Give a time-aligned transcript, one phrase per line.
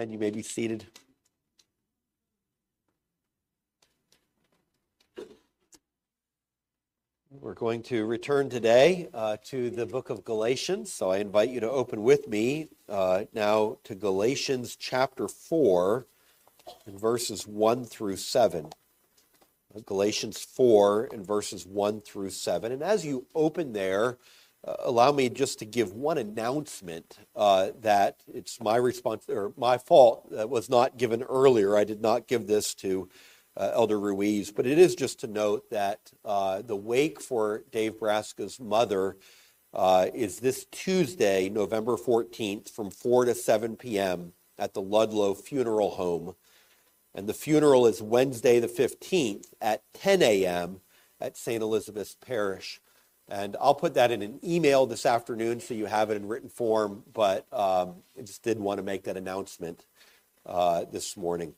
[0.00, 0.86] And you may be seated.
[7.30, 10.90] We're going to return today uh, to the book of Galatians.
[10.90, 16.06] So I invite you to open with me uh, now to Galatians chapter 4
[16.86, 18.70] and verses 1 through 7.
[19.76, 22.72] Uh, Galatians 4 and verses 1 through 7.
[22.72, 24.16] And as you open there,
[24.64, 30.30] allow me just to give one announcement uh, that it's my response or my fault
[30.30, 31.76] that was not given earlier.
[31.76, 33.08] I did not give this to
[33.56, 37.98] uh, Elder Ruiz, but it is just to note that uh, the wake for Dave
[37.98, 39.16] Braska's mother
[39.72, 44.32] uh, is this Tuesday, November 14th, from 4 to 7 p.m.
[44.58, 46.34] at the Ludlow Funeral Home.
[47.14, 50.80] And the funeral is Wednesday, the 15th, at 10 a.m.
[51.20, 51.62] at St.
[51.62, 52.80] Elizabeth's Parish.
[53.30, 56.48] And I'll put that in an email this afternoon so you have it in written
[56.48, 59.86] form, but um, I just did want to make that announcement
[60.44, 61.54] uh, this morning.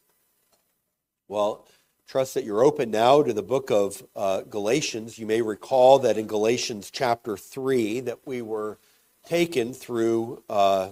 [1.28, 1.66] Well,
[2.06, 5.18] trust that you're open now to the book of uh, Galatians.
[5.18, 8.78] You may recall that in Galatians chapter 3 that we were
[9.24, 10.90] taken through uh,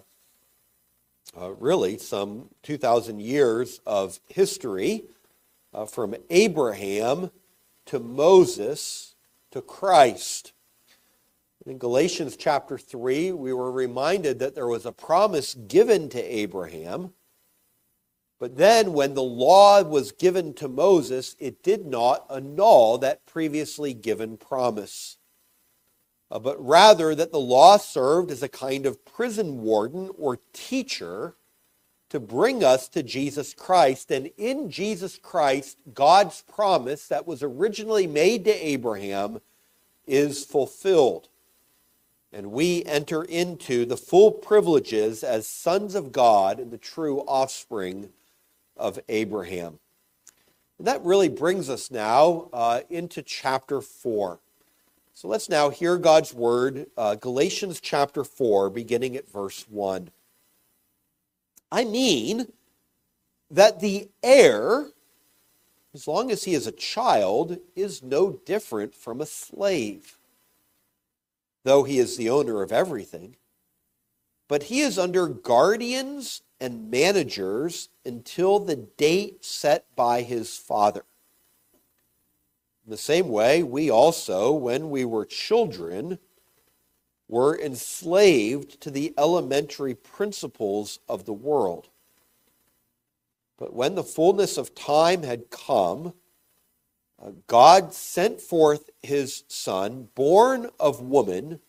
[1.39, 5.05] uh really some 2,000 years of history
[5.75, 7.31] uh, from Abraham
[7.84, 9.15] to Moses
[9.50, 10.53] to Christ.
[11.66, 17.12] In Galatians chapter 3, we were reminded that there was a promise given to Abraham.
[18.39, 23.92] But then, when the law was given to Moses, it did not annul that previously
[23.92, 25.19] given promise.
[26.31, 31.34] Uh, but rather, that the law served as a kind of prison warden or teacher
[32.08, 34.11] to bring us to Jesus Christ.
[34.11, 39.42] And in Jesus Christ, God's promise that was originally made to Abraham
[40.06, 41.28] is fulfilled
[42.33, 48.11] and we enter into the full privileges as sons of God and the true offspring
[48.77, 49.78] of Abraham.
[50.78, 54.39] And that really brings us now uh, into chapter 4.
[55.12, 60.10] So let's now hear God's word, uh, Galatians chapter 4, beginning at verse 1.
[61.72, 62.47] I mean
[63.50, 64.87] that the heir,
[65.93, 70.16] as long as he is a child, is no different from a slave
[71.65, 73.37] though he is the owner of everything.
[74.48, 81.04] But he is under guardians and managers until the date set by his father.
[82.84, 86.19] In the same way, we also, when we were children,
[87.28, 91.88] were enslaved to the elementary principles of the world.
[93.56, 96.15] But when the fullness of time had come,
[97.47, 101.60] God sent forth his son, born of woman,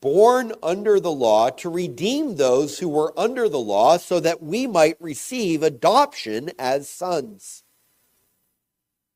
[0.00, 4.66] born under the law, to redeem those who were under the law, so that we
[4.66, 7.64] might receive adoption as sons.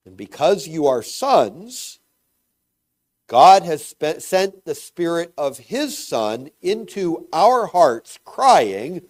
[0.07, 1.99] And because you are sons,
[3.27, 9.03] God has spent, sent the Spirit of His Son into our hearts, crying,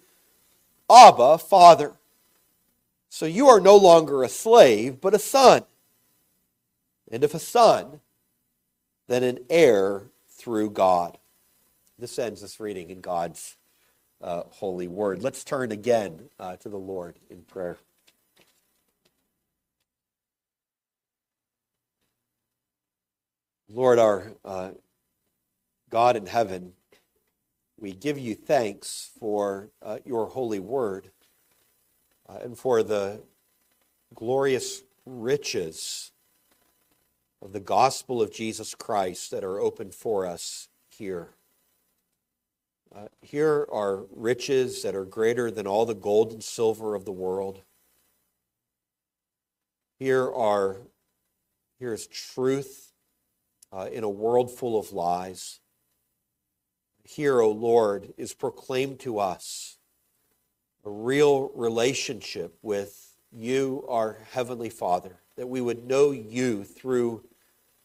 [0.89, 1.93] Abba, Father.
[3.09, 5.63] So you are no longer a slave, but a son
[7.11, 7.99] and if a son,
[9.07, 11.17] then an heir through God.
[11.99, 13.57] This ends this reading in God's
[14.21, 15.21] uh, holy word.
[15.21, 17.77] Let's turn again uh, to the Lord in prayer.
[23.69, 24.71] Lord, our uh,
[25.89, 26.73] God in heaven,
[27.77, 31.11] we give you thanks for uh, your holy word
[32.27, 33.21] uh, and for the
[34.13, 36.10] glorious riches
[37.41, 41.29] of the gospel of Jesus Christ that are open for us here.
[42.93, 47.11] Uh, here are riches that are greater than all the gold and silver of the
[47.11, 47.61] world.
[49.97, 50.77] Here are
[51.79, 52.91] here is truth
[53.73, 55.59] uh, in a world full of lies.
[57.03, 59.77] Here, O oh Lord, is proclaimed to us
[60.85, 67.23] a real relationship with you, our Heavenly Father, that we would know you through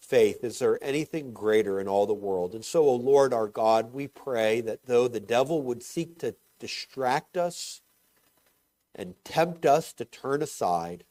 [0.06, 0.44] faith.
[0.44, 2.54] Is there anything greater in all the world?
[2.54, 6.34] And so, O Lord our God, we pray that though the devil would seek to
[6.58, 7.80] distract us
[8.94, 11.04] and tempt us to turn aside,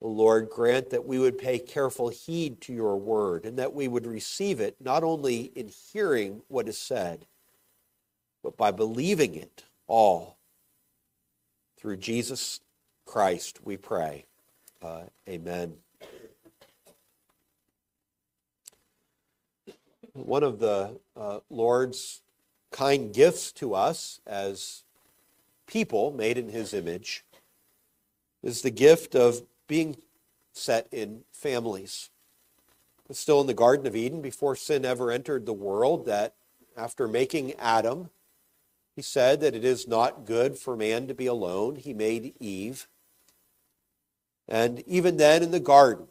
[0.00, 3.88] O Lord, grant that we would pay careful heed to your word and that we
[3.88, 7.26] would receive it not only in hearing what is said,
[8.42, 10.36] but by believing it all.
[11.76, 12.60] Through Jesus
[13.06, 14.26] Christ, we pray.
[14.82, 15.74] Uh, amen.
[20.26, 22.22] One of the uh, Lord's
[22.70, 24.84] kind gifts to us as
[25.66, 27.24] people made in his image
[28.42, 29.96] is the gift of being
[30.52, 32.10] set in families.
[33.08, 36.34] It's still in the Garden of Eden before sin ever entered the world that
[36.76, 38.10] after making Adam,
[38.94, 41.76] he said that it is not good for man to be alone.
[41.76, 42.86] He made Eve.
[44.48, 46.08] And even then in the garden,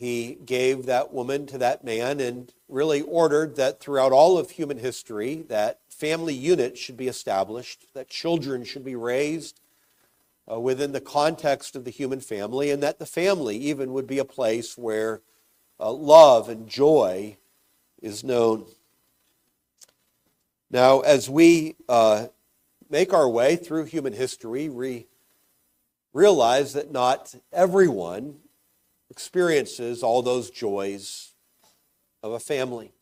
[0.00, 4.78] he gave that woman to that man and really ordered that throughout all of human
[4.78, 9.60] history that family units should be established, that children should be raised
[10.50, 14.18] uh, within the context of the human family, and that the family even would be
[14.18, 15.20] a place where
[15.78, 17.36] uh, love and joy
[18.00, 18.64] is known.
[20.70, 22.28] Now, as we uh,
[22.88, 25.08] make our way through human history, we
[26.14, 28.36] realize that not everyone
[29.10, 31.32] experiences all those joys
[32.22, 32.92] of a family.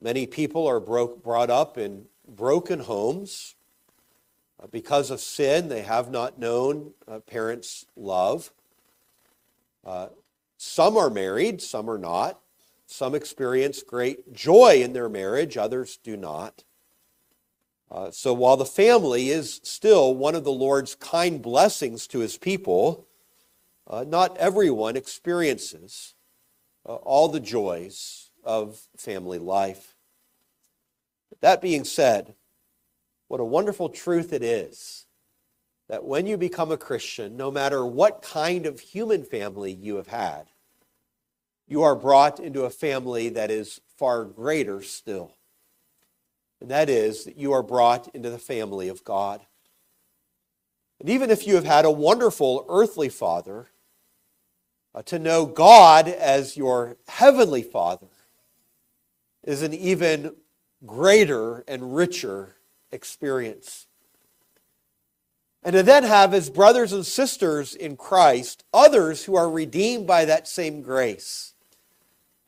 [0.00, 3.54] Many people are broke, brought up in broken homes.
[4.60, 6.92] Uh, because of sin, they have not known
[7.26, 8.50] parents' love.
[9.84, 10.08] Uh,
[10.56, 12.40] some are married, some are not.
[12.86, 16.64] Some experience great joy in their marriage, others do not.
[17.90, 22.36] Uh, so while the family is still one of the Lord's kind blessings to his
[22.36, 23.07] people,
[23.88, 26.14] uh, not everyone experiences
[26.86, 29.94] uh, all the joys of family life.
[31.40, 32.34] That being said,
[33.28, 35.06] what a wonderful truth it is
[35.88, 40.08] that when you become a Christian, no matter what kind of human family you have
[40.08, 40.48] had,
[41.66, 45.32] you are brought into a family that is far greater still.
[46.60, 49.40] And that is that you are brought into the family of God.
[51.00, 53.68] And even if you have had a wonderful earthly father,
[54.94, 58.08] Uh, to know God as your heavenly father
[59.44, 60.34] is an even
[60.86, 62.56] greater and richer
[62.90, 63.86] experience.
[65.62, 70.24] And to then have as brothers and sisters in Christ others who are redeemed by
[70.24, 71.54] that same grace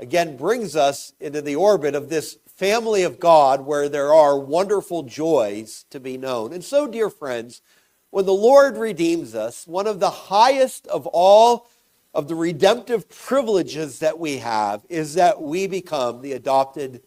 [0.01, 5.03] again brings us into the orbit of this family of God where there are wonderful
[5.03, 6.53] joys to be known.
[6.53, 7.63] And so, dear friends,
[8.11, 11.69] when the Lord redeems us, one of the highest of all
[12.13, 17.03] of the redemptive privileges that we have is that we become the adopted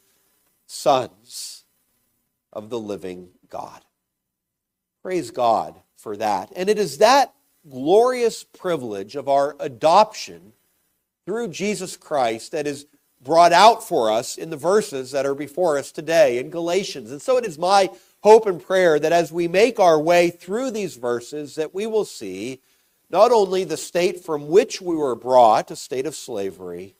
[0.65, 1.65] sons
[2.51, 3.81] of the living God.
[5.01, 6.51] Praise God for that.
[6.55, 7.33] And it is that
[7.69, 10.53] glorious privilege of our adoption
[11.25, 12.85] through Jesus Christ that is
[13.21, 17.11] brought out for us in the verses that are before us today in Galatians.
[17.11, 17.89] And so it is my
[18.21, 22.05] hope and prayer that as we make our way through these verses that we will
[22.05, 22.61] see
[23.13, 26.95] not only the state from which we were brought, a state of slavery,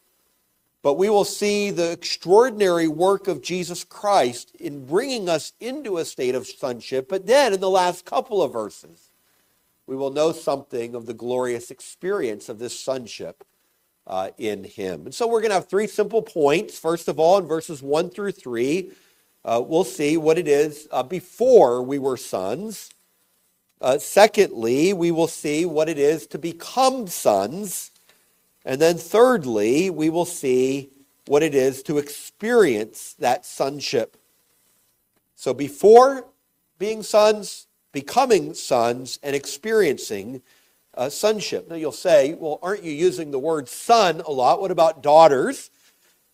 [0.83, 6.05] but we will see the extraordinary work of Jesus Christ in bringing us into a
[6.05, 7.09] state of sonship.
[7.09, 9.09] But then in the last couple of verses,
[9.87, 13.43] we will know something of the glorious experience of this sonship
[14.05, 15.05] uh, in him.
[15.05, 16.77] And so we're going to have three simple points.
[16.77, 18.91] First of all, in verses 1 through 3,
[19.45, 22.92] uh, we'll see what it is uh, before we were sons.
[23.83, 27.91] Uh, secondly, we will see what it is to become sons.
[28.63, 30.89] And then thirdly, we will see
[31.27, 34.15] what it is to experience that sonship.
[35.35, 36.27] So before
[36.79, 40.41] being sons, becoming sons, and experiencing
[40.95, 41.69] uh, sonship.
[41.69, 44.61] Now you'll say, well, aren't you using the word son a lot?
[44.61, 45.69] What about daughters?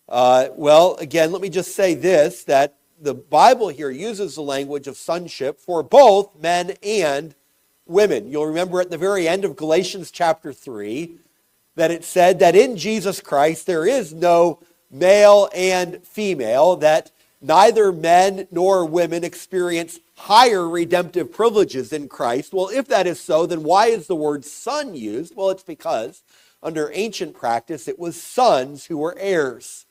[0.08, 4.86] Uh, well, again, let me just say this that the Bible here uses the language
[4.86, 7.34] of sonship for both men and
[7.90, 8.30] women.
[8.30, 11.16] You'll remember at the very end of Galatians chapter 3
[11.74, 17.92] that it said that in Jesus Christ there is no male and female, that neither
[17.92, 22.52] men nor women experience higher redemptive privileges in Christ.
[22.52, 25.34] Well, if that is so, then why is the word son used?
[25.34, 26.22] Well, it's because
[26.62, 29.86] under ancient practice, it was sons who were heirs.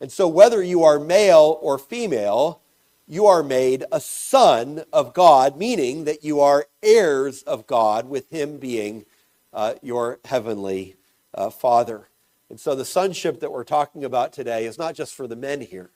[0.00, 2.62] And so, whether you are male or female,
[3.10, 8.30] you are made a son of God, meaning that you are heirs of God, with
[8.30, 9.04] Him being
[9.52, 10.94] uh, your heavenly
[11.34, 12.06] uh, Father.
[12.48, 15.60] And so, the sonship that we're talking about today is not just for the men
[15.60, 15.90] here,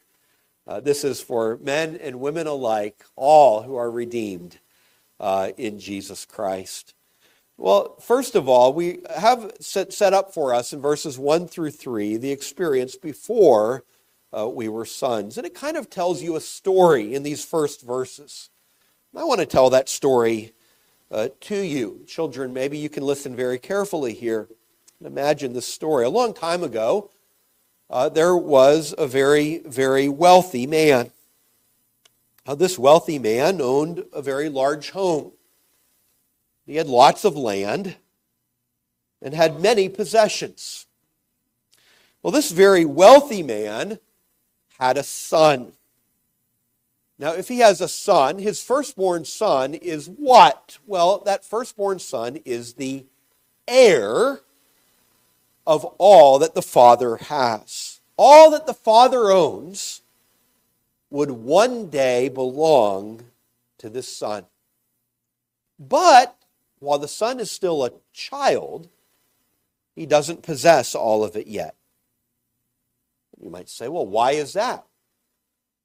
[0.67, 4.59] uh, this is for men and women alike, all who are redeemed
[5.21, 6.95] uh, in Jesus Christ.
[7.57, 11.71] Well, first of all, we have set, set up for us in verses 1 through
[11.71, 13.85] 3 the experience before
[14.37, 15.39] uh, we were sons.
[15.39, 18.51] And it kind of tells you a story in these first verses.
[19.13, 20.53] And I want to tell that story
[21.11, 22.03] uh, to you.
[22.07, 24.49] Children, maybe you can listen very carefully here.
[24.99, 26.05] and Imagine this story.
[26.05, 27.11] A long time ago,
[27.89, 31.13] uh, there was a very, very wealthy man.
[32.47, 35.33] Uh, this wealthy man owned a very large home.
[36.67, 37.97] He had lots of land
[39.23, 40.87] and had many possessions.
[42.23, 43.99] Well, this very wealthy man
[44.79, 45.73] had a son.
[47.19, 50.79] Now, if he has a son, his firstborn son is what?
[50.87, 53.07] Well, that firstborn son is the
[53.69, 54.41] heir
[55.67, 58.01] of all that the father has.
[58.17, 60.03] All that the father owns
[61.11, 63.23] would one day belong
[63.79, 64.47] to this son.
[65.79, 66.37] But
[66.81, 68.89] while the son is still a child,
[69.95, 71.77] he doesn't possess all of it yet.
[73.41, 74.85] You might say, well, why is that?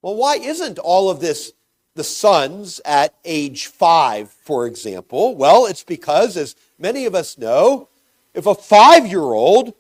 [0.01, 1.53] Well, why isn't all of this
[1.95, 5.35] the sons at age five, for example?
[5.35, 7.89] Well, it's because, as many of us know,
[8.33, 9.73] if a five year old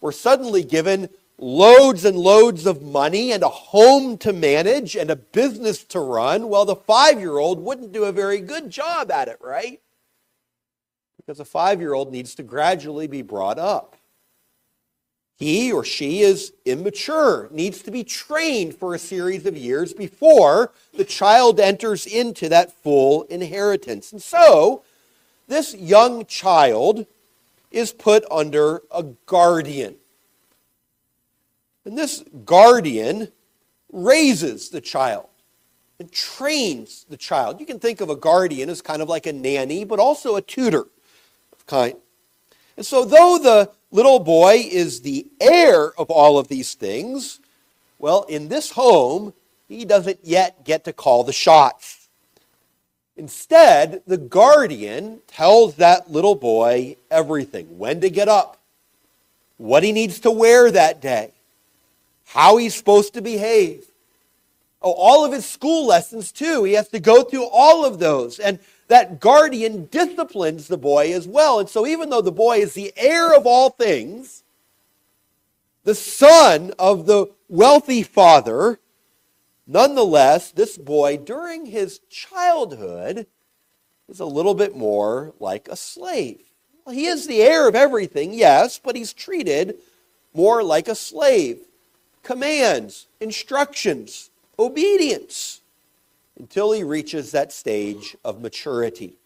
[0.00, 5.16] were suddenly given loads and loads of money and a home to manage and a
[5.16, 9.28] business to run, well, the five year old wouldn't do a very good job at
[9.28, 9.80] it, right?
[11.16, 13.96] Because a five year old needs to gradually be brought up.
[15.36, 20.72] He or she is immature, needs to be trained for a series of years before
[20.96, 24.12] the child enters into that full inheritance.
[24.12, 24.84] And so,
[25.48, 27.06] this young child
[27.70, 29.96] is put under a guardian.
[31.84, 33.28] And this guardian
[33.92, 35.28] raises the child
[35.98, 37.60] and trains the child.
[37.60, 40.42] You can think of a guardian as kind of like a nanny, but also a
[40.42, 40.86] tutor
[41.52, 41.96] of kind.
[42.76, 47.38] And so, though the little boy is the heir of all of these things,
[48.00, 49.32] well, in this home,
[49.68, 52.08] he doesn't yet get to call the shots.
[53.16, 58.58] Instead, the guardian tells that little boy everything when to get up,
[59.58, 61.30] what he needs to wear that day,
[62.26, 63.84] how he's supposed to behave.
[64.82, 66.64] Oh, all of his school lessons, too.
[66.64, 68.40] He has to go through all of those.
[68.40, 71.58] And that guardian disciplines the boy as well.
[71.58, 74.44] And so, even though the boy is the heir of all things,
[75.84, 78.80] the son of the wealthy father,
[79.66, 83.26] nonetheless, this boy, during his childhood,
[84.08, 86.40] is a little bit more like a slave.
[86.84, 89.76] Well, he is the heir of everything, yes, but he's treated
[90.34, 91.60] more like a slave.
[92.22, 95.62] Commands, instructions, obedience
[96.38, 99.16] until he reaches that stage of maturity.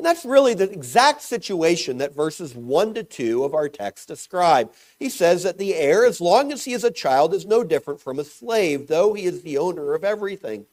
[0.00, 4.72] And that's really the exact situation that verses 1 to 2 of our text describe.
[4.98, 8.00] He says that the heir, as long as he is a child, is no different
[8.00, 10.64] from a slave, though he is the owner of everything.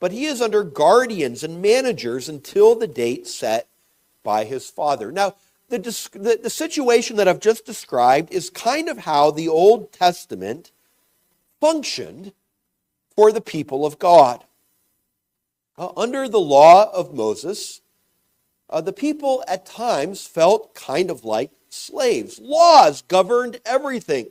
[0.00, 3.68] But he is under guardians and managers until the date set
[4.22, 5.12] by his father.
[5.12, 5.34] Now,
[5.68, 10.70] the, the, the situation that I've just described is kind of how the Old Testament
[11.60, 12.32] functioned
[13.14, 14.44] for the people of God.
[15.78, 17.80] Uh, under the law of Moses,
[18.68, 22.38] uh, the people at times felt kind of like slaves.
[22.38, 24.28] Laws governed everything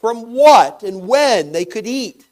[0.00, 2.26] from what and when they could eat,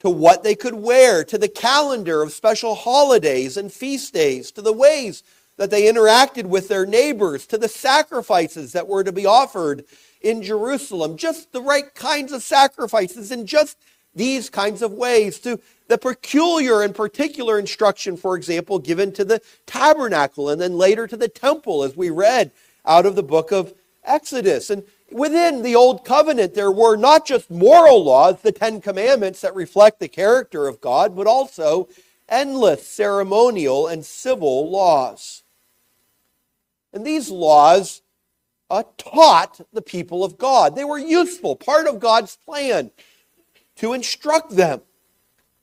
[0.00, 4.60] to what they could wear, to the calendar of special holidays and feast days, to
[4.60, 5.22] the ways
[5.56, 9.84] that they interacted with their neighbors, to the sacrifices that were to be offered
[10.20, 13.78] in Jerusalem, just the right kinds of sacrifices and just
[14.16, 19.40] these kinds of ways, to the peculiar and particular instruction, for example, given to the
[19.66, 22.50] tabernacle and then later to the temple, as we read
[22.84, 24.70] out of the book of Exodus.
[24.70, 29.54] And within the Old Covenant, there were not just moral laws, the Ten Commandments that
[29.54, 31.88] reflect the character of God, but also
[32.28, 35.42] endless ceremonial and civil laws.
[36.92, 38.00] And these laws
[38.70, 40.74] uh, taught the people of God.
[40.74, 42.90] They were useful, part of God's plan
[43.76, 44.80] to instruct them.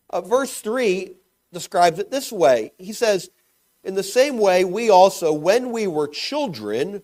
[0.10, 1.16] Uh, verse 3
[1.52, 3.30] describes it this way He says,
[3.84, 7.04] In the same way, we also, when we were children,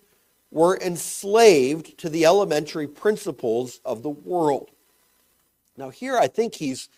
[0.52, 4.72] were enslaved to the elementary principles of the world.
[5.78, 6.90] Now, here I think he's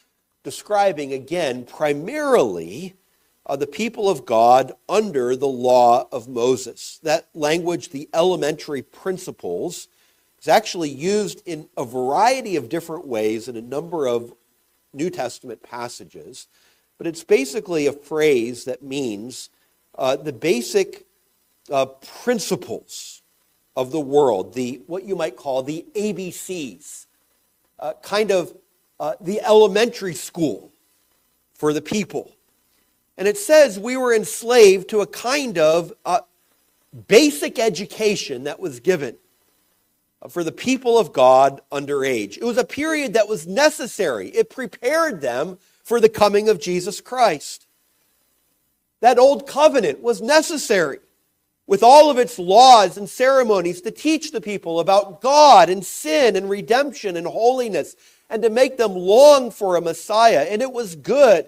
[0.43, 2.95] describing again primarily
[3.45, 6.99] uh, the people of God under the law of Moses.
[7.03, 9.87] That language, the elementary principles,
[10.41, 14.33] is actually used in a variety of different ways in a number of
[14.93, 16.47] New Testament passages,
[16.97, 19.49] but it's basically a phrase that means
[19.97, 21.05] uh, the basic
[21.71, 23.21] uh, principles
[23.75, 27.05] of the world, the what you might call the ABCs,
[27.79, 28.53] uh, kind of
[28.99, 30.71] uh, the elementary school
[31.53, 32.31] for the people.
[33.17, 36.21] And it says we were enslaved to a kind of uh,
[37.07, 39.15] basic education that was given
[40.29, 42.37] for the people of God under age.
[42.37, 44.29] It was a period that was necessary.
[44.29, 47.67] It prepared them for the coming of Jesus Christ.
[49.01, 50.99] That old covenant was necessary
[51.65, 56.35] with all of its laws and ceremonies to teach the people about God and sin
[56.35, 57.95] and redemption and holiness
[58.29, 60.45] and to make them long for a Messiah.
[60.49, 61.47] And it was good.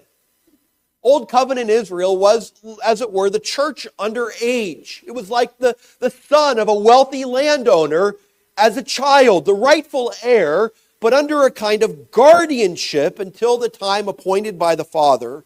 [1.02, 2.52] Old covenant Israel was,
[2.84, 5.04] as it were, the church under age.
[5.06, 8.16] It was like the, the son of a wealthy landowner
[8.56, 14.08] as a child, the rightful heir, but under a kind of guardianship until the time
[14.08, 15.44] appointed by the father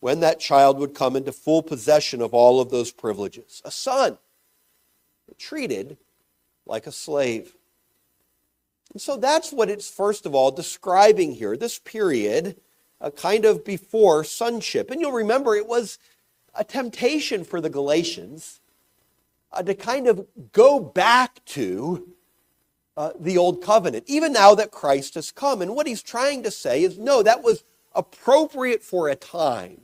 [0.00, 3.62] when that child would come into full possession of all of those privileges.
[3.64, 4.18] A son,
[5.38, 5.96] treated
[6.66, 7.54] like a slave.
[8.92, 12.56] And so that's what it's first of all describing here, this period,
[13.00, 14.90] a kind of before sonship.
[14.90, 15.98] And you'll remember it was
[16.54, 18.60] a temptation for the Galatians
[19.52, 22.08] uh, to kind of go back to
[22.96, 25.62] uh, the old covenant, even now that Christ has come.
[25.62, 27.64] And what he's trying to say is no, that was
[27.94, 29.82] appropriate for a time.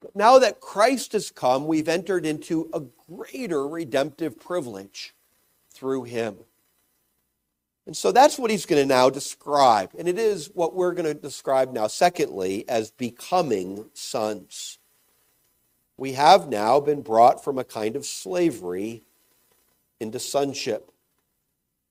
[0.00, 5.14] But now that Christ has come, we've entered into a greater redemptive privilege
[5.70, 6.36] through him.
[7.86, 9.90] And so that's what he's going to now describe.
[9.98, 14.77] And it is what we're going to describe now, secondly, as becoming sons.
[15.98, 19.02] We have now been brought from a kind of slavery
[20.00, 20.90] into sonship.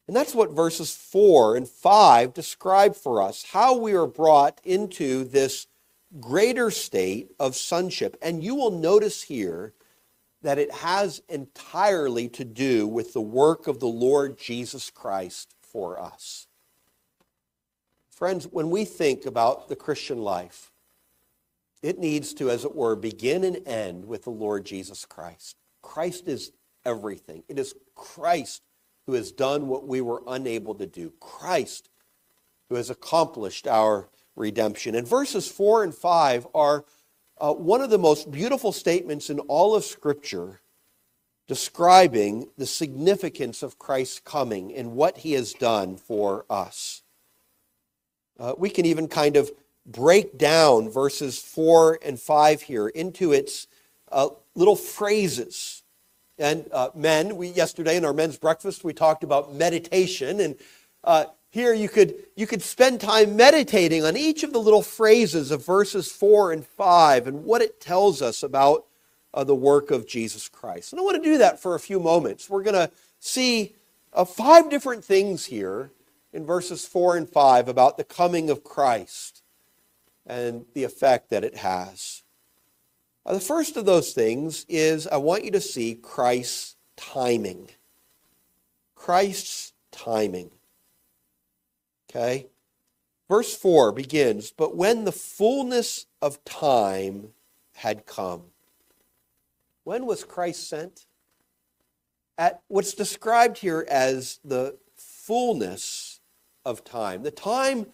[0.07, 5.25] And that's what verses 4 and 5 describe for us how we are brought into
[5.25, 5.67] this
[6.21, 8.15] greater state of sonship.
[8.21, 9.73] And you will notice here
[10.41, 16.01] that it has entirely to do with the work of the Lord Jesus Christ for
[16.01, 16.47] us.
[18.09, 20.71] Friends, when we think about the Christian life,
[21.81, 25.55] it needs to, as it were, begin and end with the Lord Jesus Christ.
[25.81, 26.51] Christ is
[26.85, 27.43] everything.
[27.47, 28.63] It is Christ
[29.05, 31.13] who has done what we were unable to do.
[31.19, 31.89] Christ
[32.69, 34.95] who has accomplished our redemption.
[34.95, 36.85] And verses 4 and 5 are
[37.39, 40.59] uh, one of the most beautiful statements in all of Scripture
[41.47, 47.03] describing the significance of Christ's coming and what he has done for us.
[48.37, 49.49] Uh, we can even kind of
[49.87, 53.67] break down verses 4 and 5 here into its
[54.11, 55.83] uh, little phrases.
[56.37, 60.55] And uh, men, we yesterday in our men's breakfast we talked about meditation, and
[61.03, 65.49] uh, here you could, you could spend time meditating on each of the little phrases
[65.49, 68.85] of verses 4 and 5 and what it tells us about
[69.33, 70.91] uh, the work of Jesus Christ.
[70.91, 72.49] And I want to do that for a few moments.
[72.49, 73.75] We're going to see
[74.13, 75.91] uh, five different things here
[76.33, 79.41] in verses 4 and 5 about the coming of Christ
[80.27, 82.23] and the effect that it has.
[83.25, 87.69] The first of those things is I want you to see Christ's timing.
[88.95, 90.51] Christ's timing.
[92.09, 92.47] Okay?
[93.27, 97.29] Verse 4 begins, But when the fullness of time
[97.77, 98.43] had come.
[99.83, 101.05] When was Christ sent?
[102.37, 106.21] At what's described here as the fullness
[106.65, 107.87] of time, the time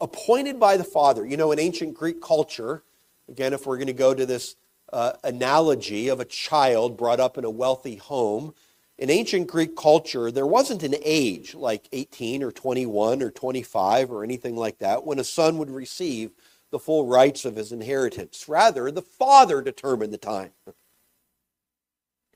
[0.00, 1.26] appointed by the Father.
[1.26, 2.82] You know, in ancient Greek culture,
[3.28, 4.56] again, if we're going to go to this
[4.92, 8.54] uh, analogy of a child brought up in a wealthy home,
[8.98, 14.22] in ancient Greek culture, there wasn't an age like 18 or 21 or 25 or
[14.22, 16.32] anything like that when a son would receive
[16.70, 18.46] the full rights of his inheritance.
[18.46, 20.50] Rather, the father determined the time.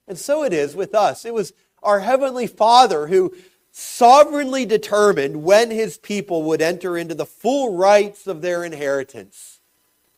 [0.09, 1.25] And so it is with us.
[1.25, 3.35] It was our Heavenly Father who
[3.77, 9.61] sovereignly determined when his people would enter into the full rights of their inheritance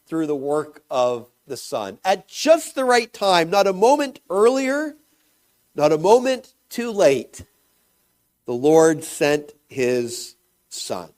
[0.07, 1.99] through the work of the Son.
[2.05, 4.97] At just the right time, not a moment earlier
[5.77, 7.45] not a moment too late,
[8.47, 10.35] the Lord sent his
[10.71, 11.11] son.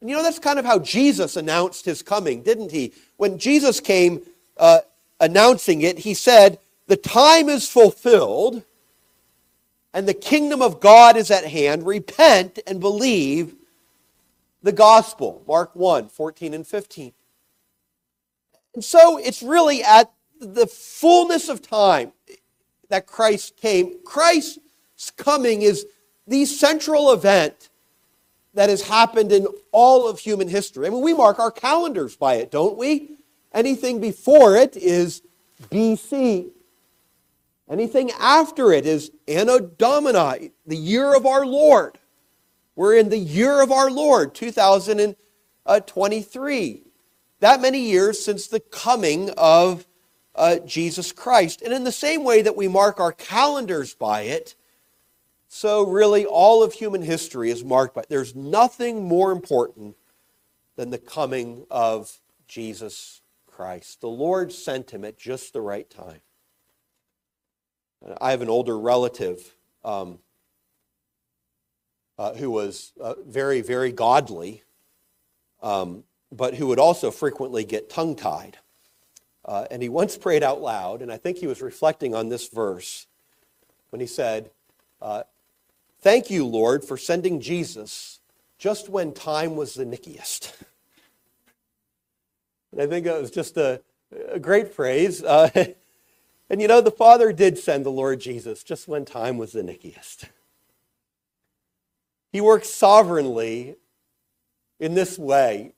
[0.00, 2.92] And you know, that's kind of how Jesus announced his coming, didn't he?
[3.16, 4.20] When Jesus came
[4.58, 4.80] uh,
[5.18, 8.62] announcing it, he said, The time is fulfilled
[9.96, 11.86] and the kingdom of God is at hand.
[11.86, 13.54] Repent and believe
[14.62, 15.42] the gospel.
[15.48, 17.14] Mark 1 14 and 15.
[18.74, 22.12] And so it's really at the fullness of time
[22.90, 23.94] that Christ came.
[24.04, 25.86] Christ's coming is
[26.26, 27.70] the central event
[28.52, 30.86] that has happened in all of human history.
[30.86, 33.16] I mean, we mark our calendars by it, don't we?
[33.54, 35.22] Anything before it is
[35.70, 36.50] BC.
[37.68, 41.98] Anything after it is Anno Domini, the year of our Lord.
[42.76, 46.82] We're in the year of our Lord, 2023.
[47.40, 49.84] That many years since the coming of
[50.36, 51.62] uh, Jesus Christ.
[51.62, 54.54] And in the same way that we mark our calendars by it,
[55.48, 58.08] so really all of human history is marked by it.
[58.08, 59.96] There's nothing more important
[60.76, 64.02] than the coming of Jesus Christ.
[64.02, 66.20] The Lord sent him at just the right time.
[68.20, 69.54] I have an older relative
[69.84, 70.18] um,
[72.18, 74.62] uh, who was uh, very, very godly,
[75.62, 78.58] um, but who would also frequently get tongue tied.
[79.44, 82.48] Uh, and he once prayed out loud, and I think he was reflecting on this
[82.48, 83.06] verse
[83.90, 84.50] when he said,
[85.00, 85.22] uh,
[86.00, 88.20] Thank you, Lord, for sending Jesus
[88.58, 90.52] just when time was the nickiest.
[92.72, 93.80] and I think it was just a,
[94.30, 95.22] a great phrase.
[96.48, 99.62] And you know, the Father did send the Lord Jesus just when time was the
[99.62, 100.26] nickiest.
[102.32, 103.76] He works sovereignly
[104.78, 105.72] in this way.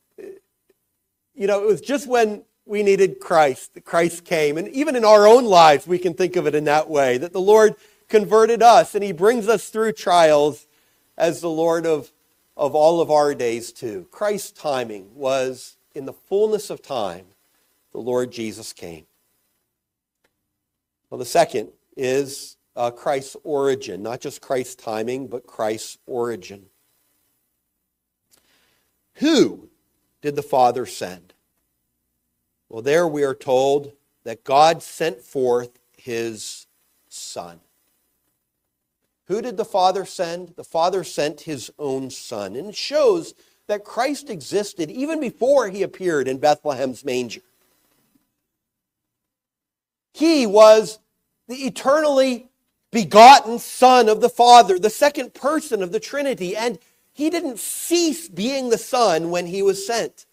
[1.34, 4.58] You know, it was just when we needed Christ that Christ came.
[4.58, 7.32] And even in our own lives, we can think of it in that way that
[7.32, 7.76] the Lord
[8.08, 10.66] converted us and He brings us through trials
[11.16, 12.12] as the Lord of,
[12.56, 14.06] of all of our days, too.
[14.10, 17.26] Christ's timing was in the fullness of time,
[17.92, 19.06] the Lord Jesus came.
[21.10, 26.66] Well, the second is uh, Christ's origin, not just Christ's timing, but Christ's origin.
[29.14, 29.68] Who
[30.22, 31.34] did the Father send?
[32.68, 33.92] Well, there we are told
[34.24, 36.66] that God sent forth his
[37.08, 37.60] Son.
[39.26, 40.54] Who did the Father send?
[40.56, 42.54] The Father sent his own Son.
[42.56, 43.34] And it shows
[43.66, 47.42] that Christ existed even before he appeared in Bethlehem's manger.
[50.18, 50.98] He was
[51.46, 52.48] the eternally
[52.90, 56.80] begotten Son of the Father, the second person of the Trinity, and
[57.12, 60.26] he didn't cease being the Son when he was sent.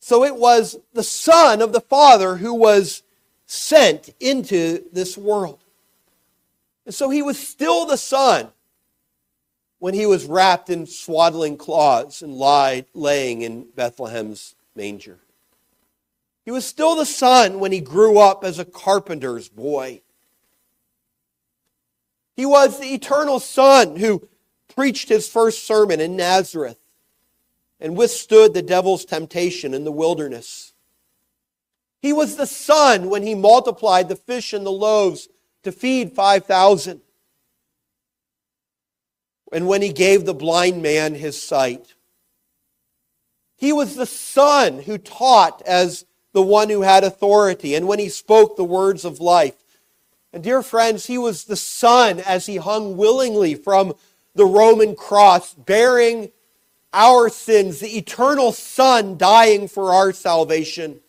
[0.00, 3.04] So it was the Son of the Father who was
[3.46, 5.62] sent into this world.
[6.86, 8.48] And so he was still the Son
[9.78, 15.20] when he was wrapped in swaddling cloths and lied, laying in Bethlehem's manger.
[16.46, 20.00] He was still the Son when he grew up as a carpenter's boy.
[22.36, 24.28] He was the eternal Son who
[24.72, 26.78] preached his first sermon in Nazareth
[27.80, 30.72] and withstood the devil's temptation in the wilderness.
[32.00, 35.28] He was the Son when he multiplied the fish and the loaves
[35.64, 37.00] to feed 5,000.
[39.52, 41.94] And when he gave the blind man his sight.
[43.56, 46.04] He was the Son who taught as
[46.36, 49.54] the one who had authority, and when he spoke the words of life.
[50.34, 53.94] And dear friends, he was the Son as he hung willingly from
[54.34, 56.30] the Roman cross, bearing
[56.92, 61.00] our sins, the eternal Son dying for our salvation.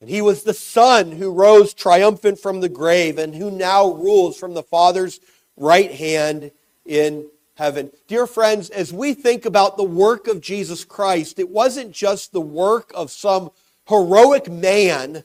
[0.00, 4.36] And he was the Son who rose triumphant from the grave and who now rules
[4.36, 5.20] from the Father's
[5.56, 6.50] right hand
[6.84, 7.92] in heaven.
[8.08, 12.40] Dear friends, as we think about the work of Jesus Christ, it wasn't just the
[12.40, 13.52] work of some
[13.90, 15.24] heroic man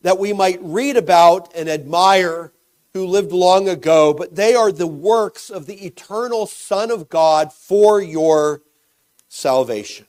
[0.00, 2.52] that we might read about and admire
[2.94, 7.52] who lived long ago, but they are the works of the eternal Son of God
[7.52, 8.62] for your
[9.28, 10.06] salvation.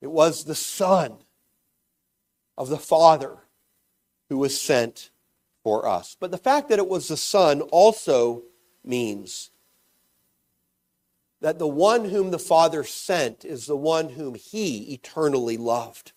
[0.00, 1.18] It was the Son
[2.58, 3.38] of the Father
[4.28, 5.10] who was sent
[5.62, 6.16] for us.
[6.18, 8.42] But the fact that it was the Son also
[8.84, 9.50] means
[11.40, 16.12] that the one whom the Father sent is the one whom he eternally loved.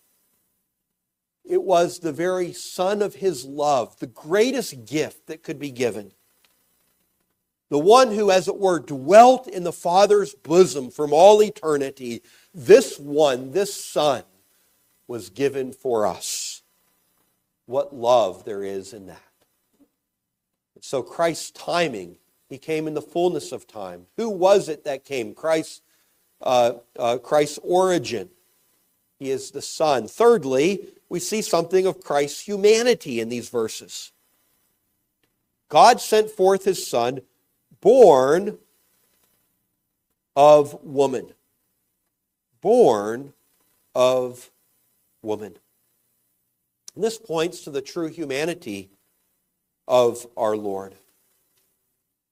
[1.44, 6.12] It was the very Son of His love, the greatest gift that could be given.
[7.70, 12.22] The one who, as it were, dwelt in the Father's bosom from all eternity.
[12.54, 14.22] This one, this Son,
[15.06, 16.62] was given for us.
[17.66, 19.20] What love there is in that.
[20.80, 22.16] So Christ's timing,
[22.48, 24.06] he came in the fullness of time.
[24.16, 25.34] Who was it that came?
[25.34, 25.82] Christ,
[26.42, 28.28] uh, uh, Christ's origin.
[29.24, 30.06] He is the Son.
[30.06, 34.12] Thirdly, we see something of Christ's humanity in these verses.
[35.70, 37.22] God sent forth his Son,
[37.80, 38.58] born
[40.36, 41.32] of woman.
[42.60, 43.32] Born
[43.94, 44.50] of
[45.22, 45.56] woman.
[46.94, 48.90] And this points to the true humanity
[49.88, 50.96] of our Lord.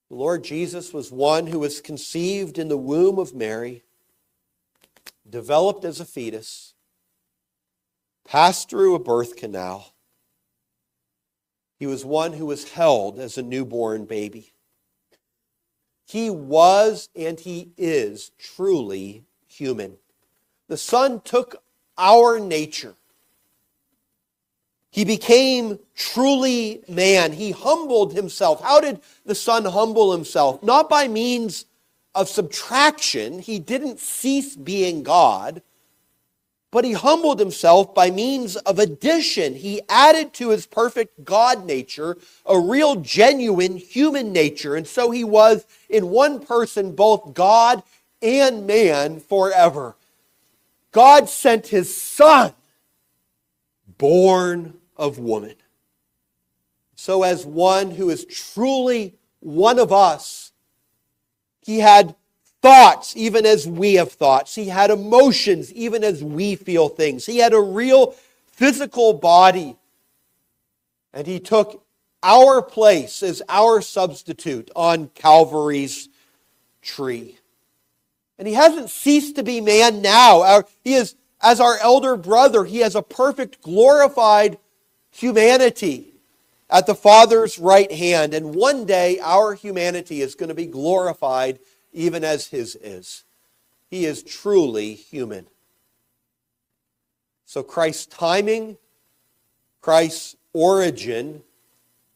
[0.09, 3.81] The Lord Jesus was one who was conceived in the womb of Mary,
[5.27, 6.72] developed as a fetus,
[8.25, 9.93] passed through a birth canal.
[11.79, 14.53] He was one who was held as a newborn baby.
[16.05, 19.97] He was and he is truly human.
[20.67, 21.61] The Son took
[21.97, 22.95] our nature.
[24.91, 27.33] He became truly man.
[27.33, 28.61] He humbled himself.
[28.61, 30.61] How did the Son humble himself?
[30.61, 31.65] Not by means
[32.13, 33.39] of subtraction.
[33.39, 35.63] He didn't cease being God,
[36.73, 39.53] but he humbled himself by means of addition.
[39.53, 44.75] He added to his perfect God nature a real, genuine human nature.
[44.75, 47.83] And so he was in one person both God
[48.23, 49.95] and man forever.
[50.91, 52.53] God sent his son,
[53.99, 55.55] born of woman.
[56.95, 60.51] So, as one who is truly one of us,
[61.61, 62.15] he had
[62.63, 64.55] thoughts even as we have thoughts.
[64.55, 67.25] He had emotions even as we feel things.
[67.25, 68.15] He had a real
[68.47, 69.75] physical body.
[71.13, 71.85] And he took
[72.23, 76.07] our place as our substitute on Calvary's
[76.81, 77.37] tree.
[78.39, 80.63] And he hasn't ceased to be man now.
[80.85, 84.57] He is, as our elder brother, he has a perfect, glorified
[85.11, 86.13] humanity
[86.69, 88.33] at the Father's right hand.
[88.33, 91.59] And one day, our humanity is going to be glorified
[91.93, 93.23] even as his is.
[93.89, 95.47] He is truly human.
[97.45, 98.77] So, Christ's timing,
[99.81, 101.43] Christ's origin,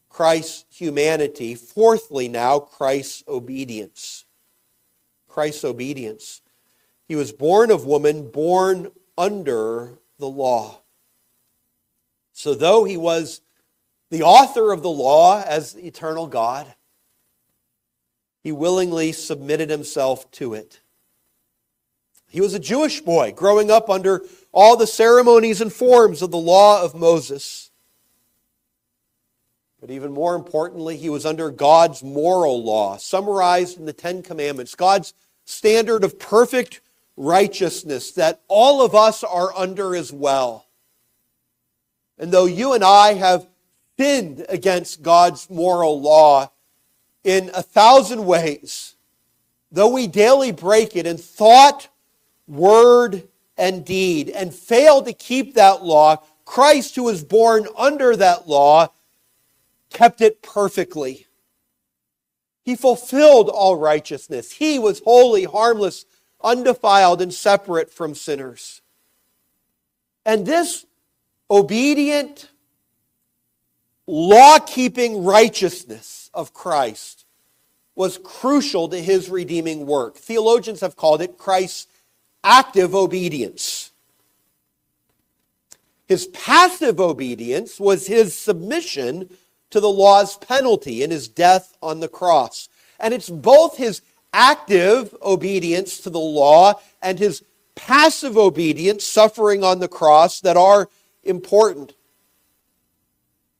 [0.10, 1.54] Christ's humanity.
[1.54, 4.26] Fourthly, now, Christ's obedience.
[5.28, 6.42] Christ's obedience.
[7.08, 10.82] He was born of woman, born under the law.
[12.34, 13.42] So, though he was
[14.10, 16.74] the author of the law as eternal God,
[18.48, 20.80] he willingly submitted himself to it.
[22.30, 26.38] He was a Jewish boy growing up under all the ceremonies and forms of the
[26.38, 27.72] law of Moses.
[29.82, 34.76] But even more importantly, he was under God's moral law, summarized in the Ten Commandments,
[34.76, 36.80] God's standard of perfect
[37.18, 40.68] righteousness that all of us are under as well.
[42.18, 43.46] And though you and I have
[44.00, 46.52] sinned against God's moral law
[47.28, 48.96] in a thousand ways,
[49.70, 51.90] though we daily break it in thought,
[52.48, 58.48] word, and deed, and fail to keep that law, Christ, who was born under that
[58.48, 58.88] law,
[59.90, 61.28] kept it perfectly.
[62.64, 64.54] He fulfilled all righteousness.
[64.54, 66.06] He was holy, harmless,
[66.42, 68.82] undefiled, and separate from sinners.
[70.26, 70.86] And this
[71.52, 72.50] obedient,
[74.06, 77.26] law keeping righteousness of Christ
[77.96, 80.18] was crucial to his redeeming work.
[80.18, 81.88] Theologians have called it Christ's
[82.44, 83.92] active obedience.
[86.08, 89.30] His passive obedience was his submission
[89.72, 92.70] to the law's penalty in his death on the cross.
[93.00, 97.44] And it's both his active obedience to the law and his
[97.76, 100.90] passive obedience, suffering on the cross, that are
[101.24, 101.94] important.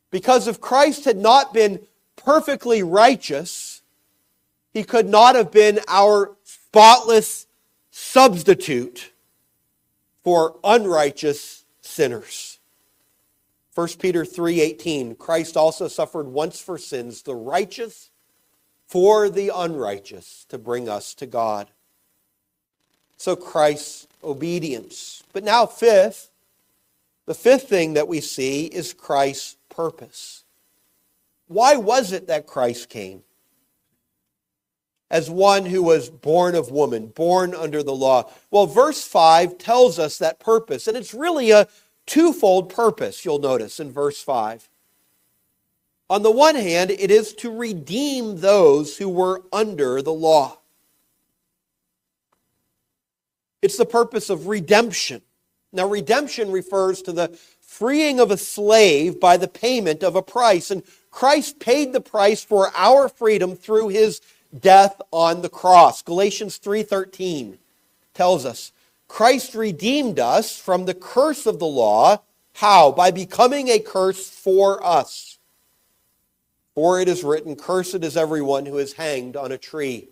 [0.10, 1.80] Because if Christ had not been
[2.18, 3.82] perfectly righteous,
[4.74, 7.48] he could not have been our spotless
[7.90, 9.12] substitute
[10.24, 12.60] for unrighteous sinners.
[13.74, 18.10] 1 Peter 3:18 Christ also suffered once for sins the righteous
[18.88, 21.70] for the unrighteous to bring us to God.
[23.18, 25.24] So Christ's obedience.
[25.34, 26.32] But now fifth,
[27.26, 30.44] the fifth thing that we see is Christ's purpose.
[31.48, 33.24] Why was it that Christ came?
[35.10, 38.30] As one who was born of woman, born under the law.
[38.52, 41.68] Well, verse 5 tells us that purpose, and it's really a
[42.06, 44.70] twofold purpose, you'll notice in verse 5.
[46.10, 50.58] On the one hand, it is to redeem those who were under the law.
[53.62, 55.22] It's the purpose of redemption.
[55.74, 60.72] Now, redemption refers to the freeing of a slave by the payment of a price.
[60.72, 60.84] And
[61.18, 64.22] Christ paid the price for our freedom through his
[64.56, 66.04] death on the cross.
[66.04, 67.58] Galatians 3:13
[68.14, 68.72] tells us,
[69.08, 72.20] Christ redeemed us from the curse of the law.
[72.54, 72.92] How?
[72.92, 75.40] By becoming a curse for us.
[76.76, 80.10] For it is written, Cursed is everyone who is hanged on a tree.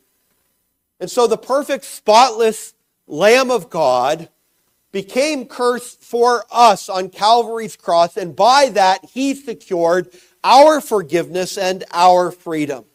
[0.99, 2.73] And so the perfect, spotless
[3.05, 4.29] Lamb of God
[4.91, 10.09] became cursed for us on Calvary's cross, and by that he secured
[10.45, 12.85] our forgiveness and our freedom.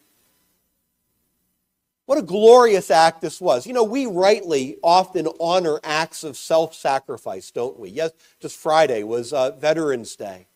[2.06, 3.66] What a glorious act this was.
[3.66, 7.90] You know, we rightly often honor acts of self sacrifice, don't we?
[7.90, 10.46] Yes, just Friday was uh, Veterans Day.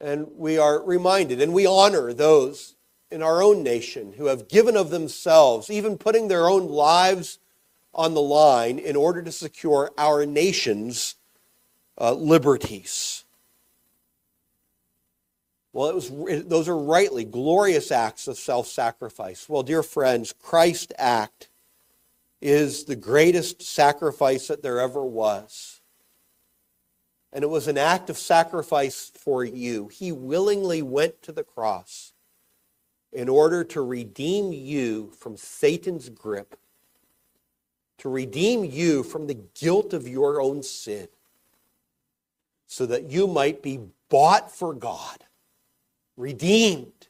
[0.00, 2.74] And we are reminded and we honor those
[3.10, 7.38] in our own nation who have given of themselves, even putting their own lives
[7.94, 11.16] on the line in order to secure our nation's
[12.00, 13.24] uh, liberties.
[15.72, 16.10] Well, it was,
[16.46, 19.48] those are rightly glorious acts of self sacrifice.
[19.48, 21.48] Well, dear friends, Christ's act
[22.40, 25.80] is the greatest sacrifice that there ever was.
[27.32, 29.88] And it was an act of sacrifice for you.
[29.88, 32.12] He willingly went to the cross
[33.12, 36.56] in order to redeem you from Satan's grip,
[37.98, 41.08] to redeem you from the guilt of your own sin,
[42.66, 45.24] so that you might be bought for God,
[46.20, 47.08] redeemed,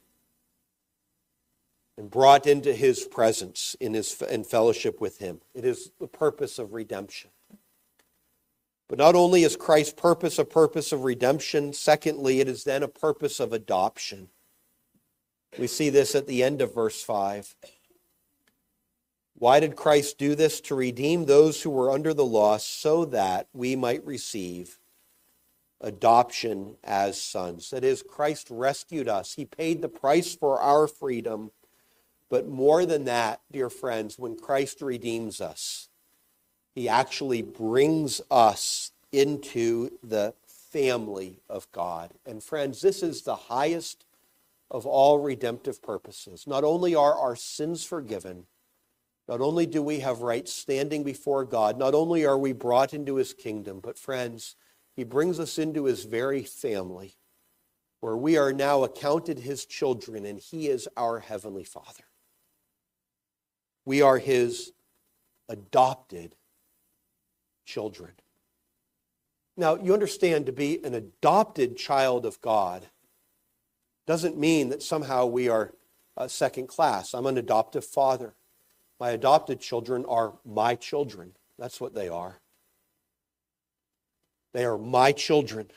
[1.98, 5.40] and brought into his presence in, his, in fellowship with him.
[5.54, 7.30] It is the purpose of redemption.
[8.88, 12.88] But not only is Christ's purpose a purpose of redemption, secondly, it is then a
[12.88, 14.30] purpose of adoption.
[15.58, 17.54] We see this at the end of verse 5.
[19.34, 20.60] Why did Christ do this?
[20.62, 24.79] To redeem those who were under the law so that we might receive
[25.80, 27.70] adoption as sons.
[27.70, 29.34] That is, Christ rescued us.
[29.34, 31.50] He paid the price for our freedom.
[32.28, 35.88] But more than that, dear friends, when Christ redeems us,
[36.74, 42.12] he actually brings us into the family of God.
[42.24, 44.04] And friends, this is the highest
[44.70, 46.46] of all redemptive purposes.
[46.46, 48.46] Not only are our sins forgiven,
[49.28, 53.16] not only do we have right standing before God, not only are we brought into
[53.16, 54.54] his kingdom, but friends,
[54.94, 57.14] he brings us into his very family,
[58.00, 62.04] where we are now accounted his children, and he is our heavenly Father.
[63.84, 64.72] We are his
[65.48, 66.36] adopted
[67.64, 68.12] children.
[69.56, 72.86] Now, you understand to be an adopted child of God
[74.06, 75.74] doesn't mean that somehow we are
[76.16, 77.14] uh, second class.
[77.14, 78.34] I'm an adoptive father.
[78.98, 81.32] My adopted children are my children.
[81.58, 82.40] That's what they are.
[84.52, 85.70] They are my children.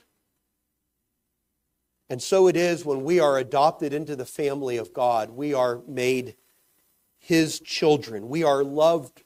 [2.10, 5.82] And so it is when we are adopted into the family of God, we are
[5.88, 6.36] made
[7.20, 8.30] his children.
[8.30, 9.24] We are loved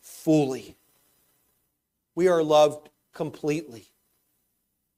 [0.00, 0.76] fully.
[2.14, 3.86] We are loved completely.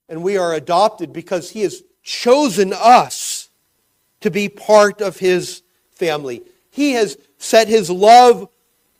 [0.09, 3.49] And we are adopted because he has chosen us
[4.21, 6.43] to be part of his family.
[6.71, 8.49] He has set his love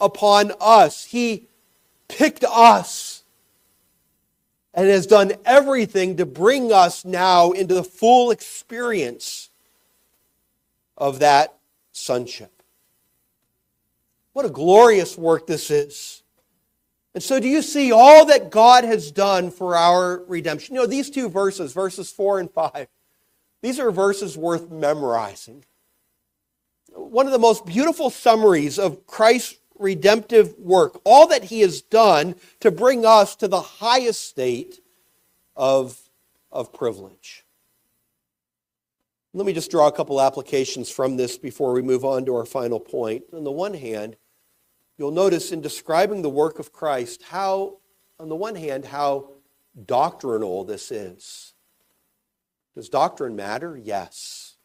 [0.01, 1.05] upon us.
[1.05, 1.49] He
[2.09, 3.12] picked us
[4.75, 9.51] and has done everything to bring us now into the full experience
[10.97, 11.55] of that
[11.93, 12.63] sonship.
[14.33, 16.23] What a glorious work this is.
[17.15, 20.75] And so, do you see all that God has done for our redemption?
[20.75, 22.89] You know, these two verses, verses 4 and 5,
[23.61, 25.65] these are verses worth memorizing.
[26.95, 32.37] One of the most beautiful summaries of Christ's redemptive work, all that he has done
[32.61, 34.81] to bring us to the highest state
[35.57, 35.99] of,
[36.51, 37.45] of privilege.
[39.35, 42.45] Let me just draw a couple applications from this before we move on to our
[42.45, 43.25] final point.
[43.33, 44.17] On the one hand,
[44.99, 47.79] you'll notice in describing the work of Christ how,
[48.21, 49.31] on the one hand, how
[49.87, 51.55] doctrinal this is.
[52.75, 53.77] Does doctrine matter?
[53.77, 54.57] Yes.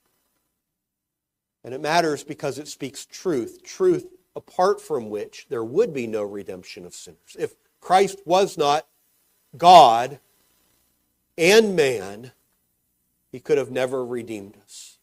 [1.64, 4.06] And it matters because it speaks truth, truth
[4.38, 7.36] apart from which there would be no redemption of sinners.
[7.40, 8.86] If Christ was not
[9.58, 10.20] God
[11.40, 12.32] and man,
[13.32, 15.00] he could have never redeemed us.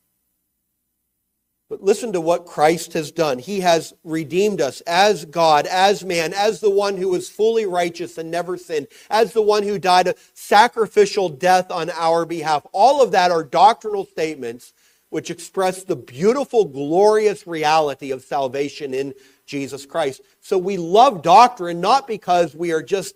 [1.69, 3.41] But listen to what Christ has done.
[3.41, 8.17] He has redeemed us as God, as man, as the one who was fully righteous
[8.19, 12.65] and never sinned, as the one who died a sacrificial death on our behalf.
[12.71, 14.73] All of that are doctrinal statements
[15.15, 19.15] which express the beautiful, glorious reality of salvation in
[19.47, 20.23] Jesus Christ.
[20.41, 23.15] So we love doctrine not because we are just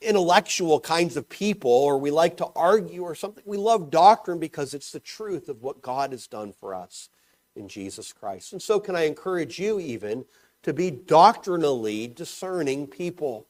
[0.00, 3.44] intellectual kinds of people or we like to argue or something.
[3.46, 7.10] We love doctrine because it's the truth of what God has done for us
[7.54, 8.52] in Jesus Christ.
[8.52, 10.24] And so, can I encourage you even
[10.64, 13.46] to be doctrinally discerning people?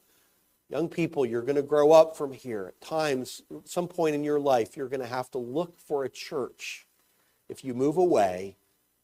[0.69, 2.67] Young people, you're going to grow up from here.
[2.67, 6.03] At times, at some point in your life, you're going to have to look for
[6.03, 6.85] a church.
[7.51, 8.55] If you move away,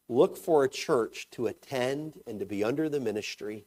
[0.08, 3.66] look for a church to attend and to be under the ministry,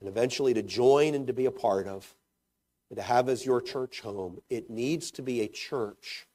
[0.00, 2.14] and eventually to join and to be a part of,
[2.88, 4.40] and to have as your church home.
[4.48, 6.26] It needs to be a church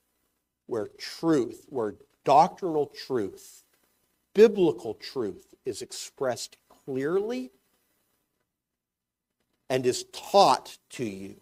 [0.68, 3.64] where truth, where doctrinal truth,
[4.36, 7.50] biblical truth, is expressed clearly
[9.68, 11.38] and is taught to you.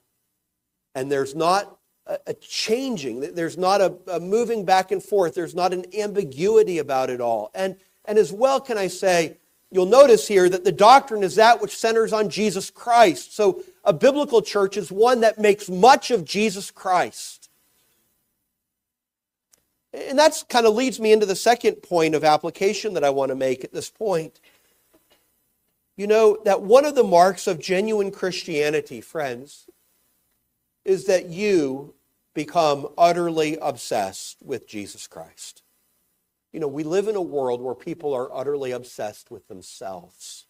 [0.95, 1.78] And there's not
[2.08, 7.10] a, changing, there's not a, a moving back and forth, there's not an ambiguity about
[7.10, 7.51] it all.
[7.56, 9.38] And, and as well, can I say,
[9.72, 13.36] you'll notice here that the doctrine is that which centers on Jesus Christ.
[13.36, 17.49] So a biblical church is one that makes much of Jesus Christ.
[19.93, 23.30] And that's kind of leads me into the second point of application that I want
[23.30, 24.39] to make at this point.
[25.95, 29.68] You know, that one of the marks of genuine Christianity, friends,
[30.86, 31.93] is that you
[32.33, 35.63] become utterly obsessed with Jesus Christ.
[36.53, 40.45] You know, we live in a world where people are utterly obsessed with themselves.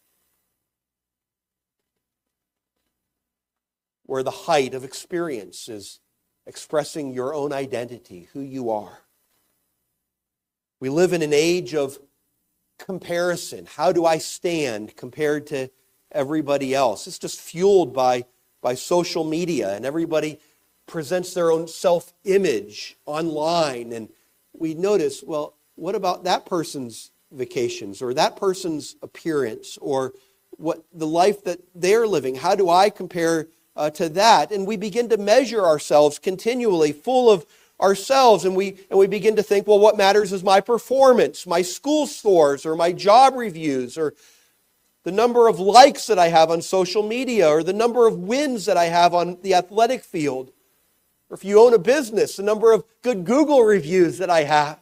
[4.06, 6.00] Where the height of experience is
[6.46, 9.00] expressing your own identity, who you are.
[10.80, 11.98] We live in an age of
[12.78, 13.66] comparison.
[13.66, 15.70] How do I stand compared to
[16.12, 17.08] everybody else?
[17.08, 18.26] It's just fueled by,
[18.66, 20.40] by social media, and everybody
[20.88, 23.94] presents their own self image online.
[23.94, 24.10] And
[24.54, 30.14] we notice, well, what about that person's vacations or that person's appearance or
[30.58, 32.34] what the life that they're living?
[32.34, 34.52] How do I compare uh, to that?
[34.52, 37.46] And we begin to measure ourselves continually, full of
[37.80, 41.62] ourselves and we and we begin to think well what matters is my performance my
[41.62, 44.14] school scores or my job reviews or
[45.06, 48.66] the number of likes that i have on social media or the number of wins
[48.66, 50.52] that i have on the athletic field.
[51.30, 54.80] Or if you own a business the number of good google reviews that i have.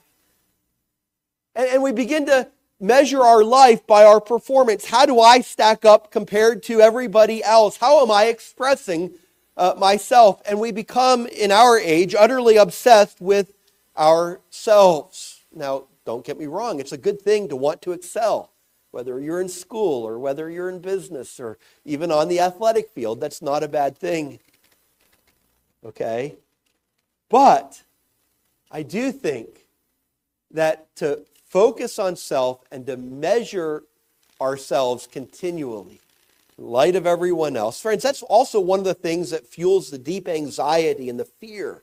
[1.54, 2.50] And, and we begin to
[2.80, 4.86] measure our life by our performance.
[4.86, 7.78] How do i stack up compared to everybody else?
[7.78, 9.14] How am i expressing
[9.56, 13.54] uh, myself, and we become, in our age, utterly obsessed with
[13.98, 15.44] ourselves.
[15.54, 18.52] Now, don't get me wrong, it's a good thing to want to excel,
[18.94, 23.20] whether you're in school or whether you're in business or even on the athletic field.
[23.20, 24.38] That's not a bad thing.
[25.84, 26.36] Okay?
[27.28, 27.82] But
[28.70, 29.66] I do think
[30.52, 33.84] that to focus on self and to measure
[34.40, 36.00] ourselves continually
[36.60, 37.82] in light of everyone else.
[37.82, 41.82] Friends, that's also one of the things that fuels the deep anxiety and the fear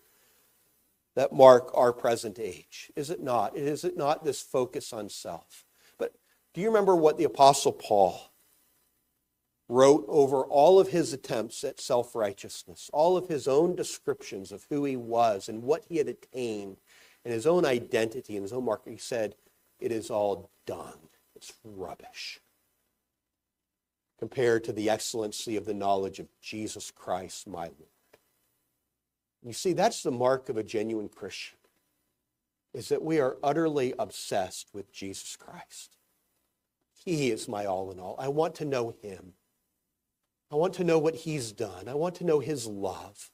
[1.16, 2.92] that mark our present age.
[2.94, 3.56] Is it not?
[3.56, 5.64] Is it not this focus on self?
[6.60, 8.20] Do you remember what the Apostle Paul
[9.66, 14.66] wrote over all of his attempts at self righteousness, all of his own descriptions of
[14.68, 16.76] who he was and what he had attained,
[17.24, 18.82] and his own identity and his own mark?
[18.86, 19.36] He said,
[19.78, 20.98] It is all done.
[21.34, 22.40] It's rubbish
[24.18, 28.18] compared to the excellency of the knowledge of Jesus Christ, my Lord.
[29.42, 31.56] You see, that's the mark of a genuine Christian,
[32.74, 35.96] is that we are utterly obsessed with Jesus Christ.
[37.04, 38.16] He is my all in all.
[38.18, 39.32] I want to know him.
[40.52, 41.88] I want to know what he's done.
[41.88, 43.30] I want to know his love.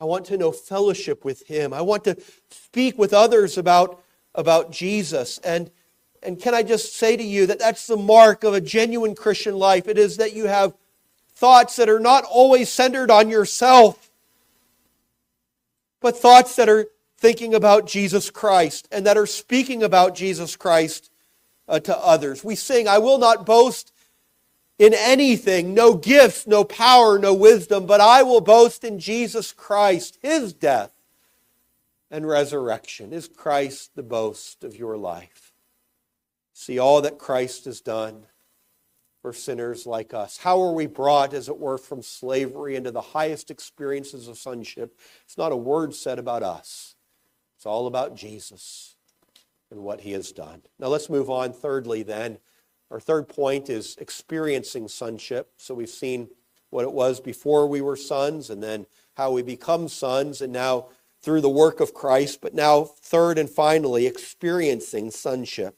[0.00, 1.72] I want to know fellowship with him.
[1.72, 2.16] I want to
[2.50, 4.02] speak with others about,
[4.34, 5.38] about Jesus.
[5.38, 5.70] And
[6.22, 9.56] and can I just say to you that that's the mark of a genuine Christian
[9.56, 9.86] life?
[9.86, 10.74] It is that you have
[11.34, 14.10] thoughts that are not always centered on yourself,
[16.00, 16.86] but thoughts that are
[17.18, 21.10] thinking about Jesus Christ and that are speaking about Jesus Christ
[21.68, 22.44] uh, to others.
[22.44, 23.92] We sing, I will not boast
[24.78, 30.18] in anything, no gifts, no power, no wisdom, but I will boast in Jesus Christ,
[30.20, 30.92] his death
[32.10, 33.12] and resurrection.
[33.12, 35.46] Is Christ the boast of your life?
[36.56, 38.24] see all that Christ has done
[39.20, 40.38] for sinners like us.
[40.38, 44.98] How are we brought, as it were, from slavery into the highest experiences of sonship?
[45.26, 46.96] It's not a word said about us,
[47.56, 48.95] it's all about Jesus
[49.70, 50.62] and what he has done.
[50.78, 51.52] Now let's move on.
[51.52, 52.38] Thirdly, then,
[52.90, 55.50] our third point is experiencing sonship.
[55.56, 56.28] So we've seen
[56.70, 58.86] what it was before we were sons, and then
[59.16, 60.86] how we become sons, and now
[61.20, 62.40] through the work of Christ.
[62.40, 65.76] But now, third and finally, experiencing sonship.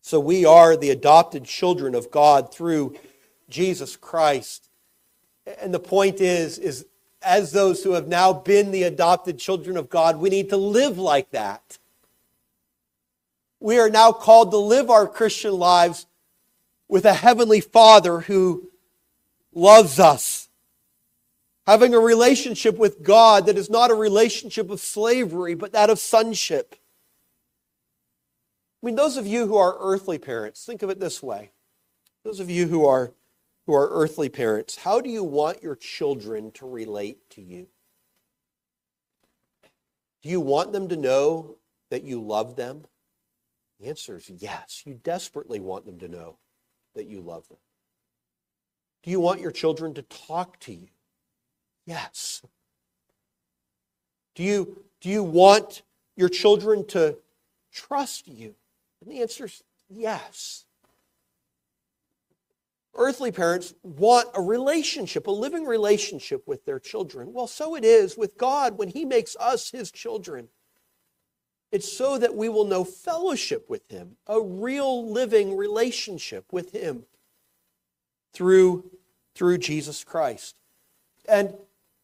[0.00, 2.96] So we are the adopted children of God through
[3.48, 4.68] Jesus Christ.
[5.60, 6.86] And the point is, is
[7.24, 10.98] as those who have now been the adopted children of God, we need to live
[10.98, 11.78] like that.
[13.60, 16.06] We are now called to live our Christian lives
[16.88, 18.70] with a heavenly Father who
[19.54, 20.48] loves us.
[21.66, 25.98] Having a relationship with God that is not a relationship of slavery, but that of
[25.98, 26.76] sonship.
[28.82, 31.52] I mean, those of you who are earthly parents, think of it this way.
[32.22, 33.12] Those of you who are,
[33.66, 37.66] who are earthly parents, how do you want your children to relate to you?
[40.22, 41.56] Do you want them to know
[41.90, 42.84] that you love them?
[43.80, 44.82] The answer is yes.
[44.84, 46.38] You desperately want them to know
[46.94, 47.58] that you love them.
[49.02, 50.88] Do you want your children to talk to you?
[51.84, 52.42] Yes.
[54.34, 55.82] Do you, do you want
[56.16, 57.18] your children to
[57.72, 58.54] trust you?
[59.00, 60.63] And the answer is yes.
[62.96, 67.32] Earthly parents want a relationship, a living relationship with their children.
[67.32, 70.48] Well, so it is with God when He makes us His children.
[71.72, 77.04] It's so that we will know fellowship with Him, a real living relationship with Him
[78.32, 78.90] through,
[79.34, 80.56] through Jesus Christ.
[81.28, 81.54] And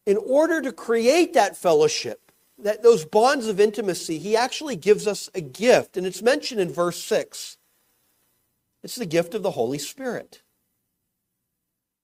[0.06, 5.30] in order to create that fellowship, that those bonds of intimacy, he actually gives us
[5.34, 7.56] a gift, and it's mentioned in verse 6.
[8.82, 10.42] It's the gift of the Holy Spirit.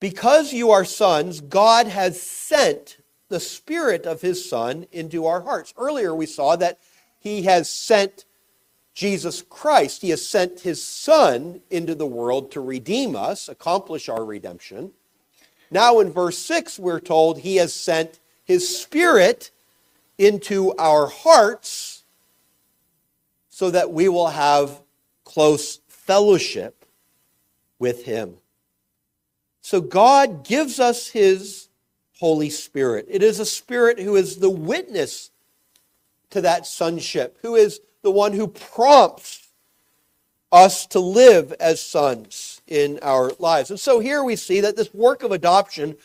[0.01, 5.72] Because you are sons, God has sent the Spirit of His Son into our hearts.
[5.76, 6.78] Earlier we saw that
[7.18, 8.24] He has sent
[8.94, 10.03] Jesus Christ.
[10.03, 14.92] He has sent His Son into the world to redeem us, accomplish our redemption.
[15.70, 19.51] Now in verse 6, we're told He has sent His Spirit
[20.18, 22.05] into our hearts
[23.49, 24.82] so that we will have
[25.24, 26.84] close fellowship
[27.78, 28.36] with Him.
[29.67, 31.67] So God gives us His
[32.21, 33.07] Holy Spirit.
[33.11, 35.33] It is a Spirit who is the witness
[36.31, 39.49] to that sonship, who is the one who prompts
[40.53, 43.71] us to live as sons in our lives.
[43.71, 45.97] And so here we see that this work of adoption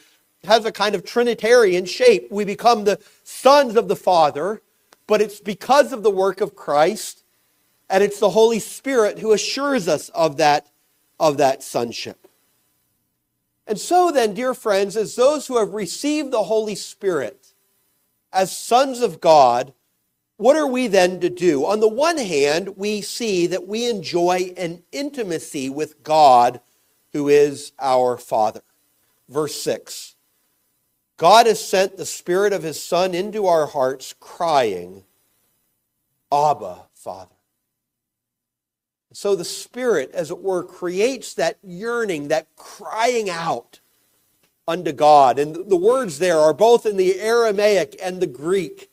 [0.43, 2.31] has a kind of Trinitarian shape.
[2.31, 4.63] We become the sons of the Father,
[5.05, 7.23] but it's because of the work of Christ,
[7.91, 10.65] and it's the Holy Spirit who assures us of that,
[11.19, 12.20] of that sonship.
[13.67, 17.53] And so, then, dear friends, as those who have received the Holy Spirit
[18.33, 19.73] as sons of God,
[20.37, 21.65] what are we then to do?
[21.65, 26.61] On the one hand, we see that we enjoy an intimacy with God
[27.13, 28.61] who is our Father.
[29.29, 30.15] Verse 6
[31.17, 35.03] God has sent the Spirit of His Son into our hearts, crying,
[36.31, 37.35] Abba, Father.
[39.13, 43.79] So the Spirit, as it were, creates that yearning, that crying out
[44.67, 45.37] unto God.
[45.37, 48.89] And the words there are both in the Aramaic and the Greek.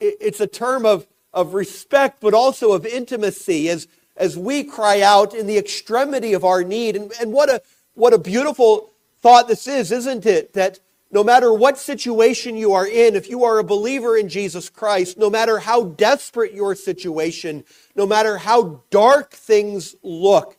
[0.00, 5.34] It's a term of, of respect, but also of intimacy as, as we cry out
[5.34, 6.94] in the extremity of our need.
[6.94, 7.62] And, and what, a,
[7.94, 8.90] what a beautiful
[9.20, 10.52] thought this is, isn't it?
[10.52, 10.78] That
[11.10, 15.16] no matter what situation you are in, if you are a believer in Jesus Christ,
[15.16, 20.56] no matter how desperate your situation, no matter how dark things look,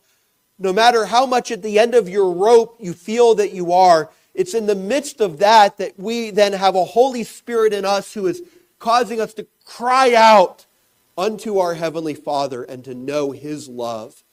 [0.58, 4.10] no matter how much at the end of your rope you feel that you are,
[4.34, 8.12] it's in the midst of that that we then have a Holy Spirit in us
[8.14, 8.42] who is
[8.78, 10.66] causing us to cry out
[11.16, 14.24] unto our Heavenly Father and to know His love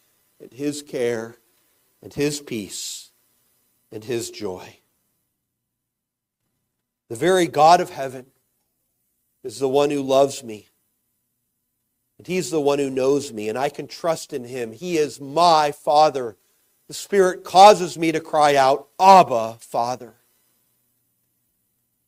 [0.41, 1.37] and His care
[2.01, 3.11] and His peace
[3.91, 4.79] and His joy.
[7.09, 8.27] The very God of heaven
[9.43, 10.67] is the one who loves me.
[12.17, 14.71] And he's the one who knows me, and I can trust in him.
[14.71, 16.35] He is my Father.
[16.87, 20.15] The Spirit causes me to cry out, Abba, Father.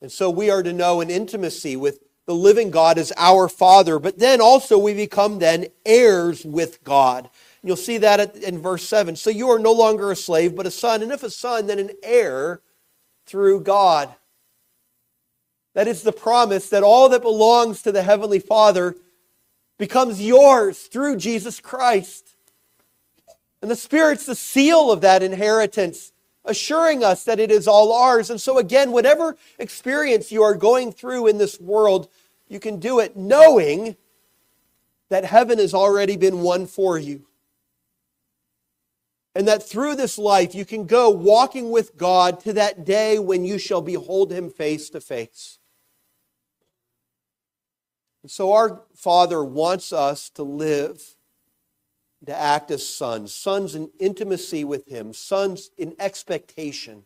[0.01, 3.99] And so we are to know an intimacy with the living God as our Father,
[3.99, 7.25] but then also we become then heirs with God.
[7.61, 9.15] And you'll see that in verse 7.
[9.15, 11.79] So you are no longer a slave, but a son, and if a son, then
[11.79, 12.61] an heir
[13.25, 14.13] through God.
[15.73, 18.95] That is the promise that all that belongs to the Heavenly Father
[19.77, 22.35] becomes yours through Jesus Christ.
[23.61, 26.11] And the Spirit's the seal of that inheritance,
[26.45, 28.29] assuring us that it is all ours.
[28.29, 32.09] And so, again, whatever experience you are going through in this world,
[32.47, 33.95] you can do it knowing
[35.09, 37.25] that heaven has already been won for you.
[39.35, 43.45] And that through this life you can go walking with God to that day when
[43.45, 45.58] you shall behold Him face to face.
[48.29, 51.01] So our Father wants us to live,
[52.27, 57.05] to act as sons, sons in intimacy with Him, sons in expectation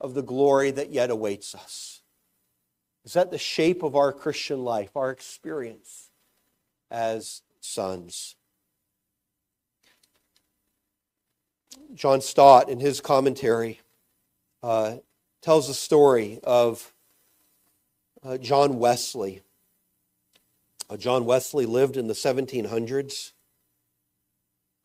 [0.00, 2.00] of the glory that yet awaits us.
[3.04, 6.08] Is that the shape of our Christian life, our experience
[6.90, 8.36] as sons?
[11.92, 13.80] John Stott, in his commentary,
[14.62, 14.96] uh,
[15.42, 16.94] tells the story of
[18.22, 19.42] uh, John Wesley
[20.98, 23.32] John Wesley lived in the 1700s.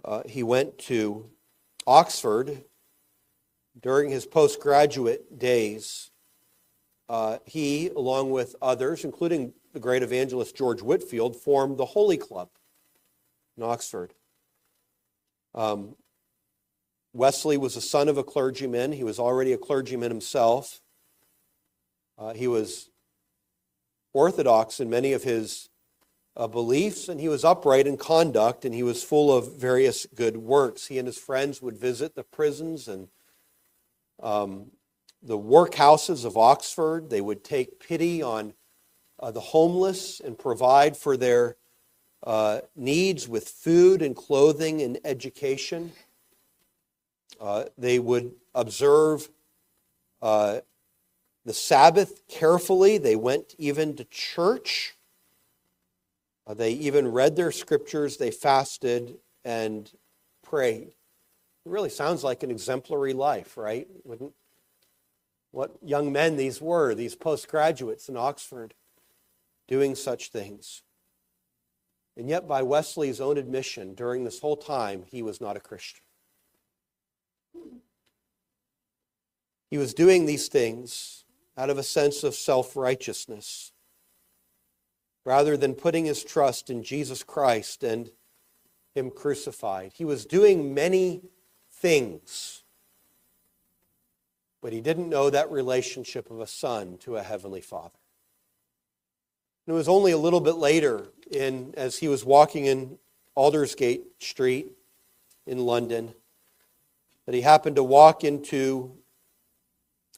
[0.03, 1.29] Uh, he went to
[1.85, 2.63] Oxford
[3.79, 6.11] during his postgraduate days.
[7.07, 12.49] Uh, he, along with others, including the great evangelist George Whitefield, formed the Holy Club
[13.57, 14.13] in Oxford.
[15.53, 15.95] Um,
[17.13, 18.91] Wesley was the son of a clergyman.
[18.91, 20.81] He was already a clergyman himself.
[22.17, 22.89] Uh, he was
[24.13, 25.68] orthodox in many of his
[26.39, 30.37] uh, beliefs, and he was upright in conduct, and he was full of various good
[30.37, 30.87] works.
[30.87, 33.09] He and his friends would visit the prisons and
[34.23, 34.71] um,
[35.21, 37.09] the workhouses of Oxford.
[37.09, 38.53] They would take pity on
[39.19, 41.57] uh, the homeless and provide for their
[42.23, 45.91] uh, needs with food and clothing and education.
[47.39, 49.29] Uh, they would observe
[50.21, 50.61] uh,
[51.43, 52.97] the Sabbath carefully.
[52.97, 54.95] They went even to church.
[56.49, 58.17] Uh, they even read their scriptures.
[58.17, 59.89] They fasted and
[60.41, 60.87] prayed.
[60.87, 63.87] It really sounds like an exemplary life, right?
[64.03, 64.33] Wouldn't
[65.51, 68.73] what young men these were, these postgraduates in Oxford,
[69.67, 70.83] doing such things.
[72.17, 76.01] And yet, by Wesley's own admission, during this whole time, he was not a Christian.
[79.69, 81.23] He was doing these things
[81.57, 83.71] out of a sense of self righteousness
[85.29, 88.09] rather than putting his trust in Jesus Christ and
[88.95, 89.91] Him crucified.
[89.93, 91.21] He was doing many
[91.71, 92.63] things,
[94.59, 97.99] but he didn't know that relationship of a son to a heavenly father.
[99.67, 102.97] And it was only a little bit later, in, as he was walking in
[103.37, 104.71] Aldersgate Street
[105.45, 106.15] in London,
[107.27, 108.97] that he happened to walk into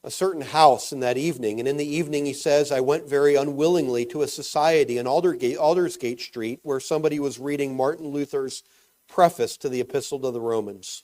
[0.04, 1.60] a certain house in that evening.
[1.60, 5.58] And in the evening, he says, I went very unwillingly to a society in Aldergate,
[5.58, 8.64] Aldersgate Street where somebody was reading Martin Luther's
[9.08, 11.04] preface to the Epistle to the Romans.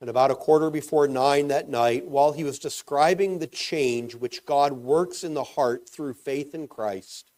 [0.00, 4.44] And about a quarter before nine that night, while he was describing the change which
[4.44, 7.32] God works in the heart through faith in Christ,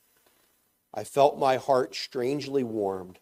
[0.93, 3.18] I felt my heart strangely warmed.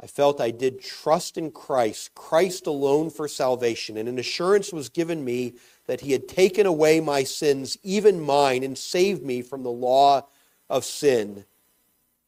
[0.00, 4.88] I felt I did trust in Christ, Christ alone for salvation, and an assurance was
[4.88, 5.54] given me
[5.86, 10.26] that he had taken away my sins, even mine, and saved me from the law
[10.70, 11.44] of sin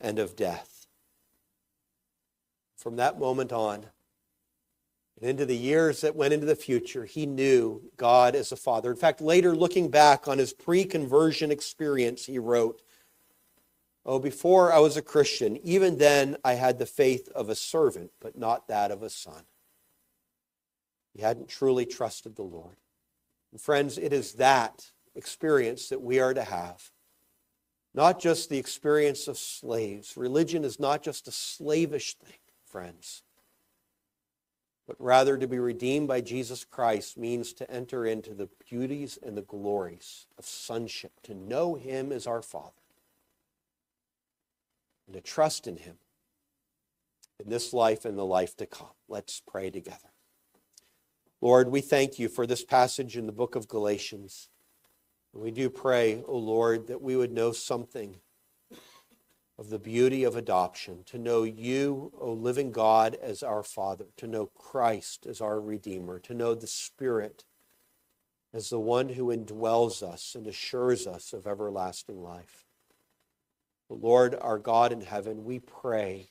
[0.01, 0.87] and of death.
[2.77, 3.87] From that moment on,
[5.21, 8.91] and into the years that went into the future, he knew God as a father.
[8.91, 12.83] In fact, later looking back on his pre conversion experience, he wrote,
[14.05, 18.11] Oh, before I was a Christian, even then I had the faith of a servant,
[18.21, 19.45] but not that of a son.
[21.15, 22.77] He hadn't truly trusted the Lord.
[23.55, 26.91] And friends, it is that experience that we are to have.
[27.95, 30.15] Not just the experience of slaves.
[30.15, 33.23] Religion is not just a slavish thing, friends
[34.87, 39.37] but rather to be redeemed by Jesus Christ means to enter into the beauties and
[39.37, 42.73] the glories of sonship, to know Him as our Father,
[45.07, 45.97] and to trust in Him
[47.43, 48.89] in this life and the life to come.
[49.09, 50.14] Let's pray together.
[51.45, 54.49] Lord, we thank you for this passage in the book of Galatians.
[55.35, 58.17] we do pray, O oh Lord, that we would know something
[59.59, 64.27] of the beauty of adoption, to know you, O living God, as our Father, to
[64.27, 67.45] know Christ as our Redeemer, to know the Spirit
[68.55, 72.65] as the one who indwells us and assures us of everlasting life.
[73.91, 76.31] Lord, our God in heaven, we pray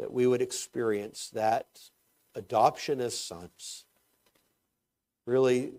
[0.00, 1.68] that we would experience that
[2.34, 3.84] adoption as sons,
[5.30, 5.72] really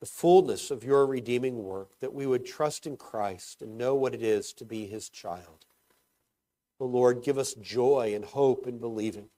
[0.00, 4.14] the fullness of your redeeming work, that we would trust in Christ and know what
[4.14, 5.66] it is to be his child.
[6.80, 9.28] Oh Lord, give us joy and hope in believing.